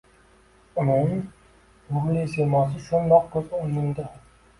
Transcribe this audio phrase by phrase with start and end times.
[0.83, 1.11] uning
[1.89, 4.07] nurli siymosi shundoq koʻz oʻngimda.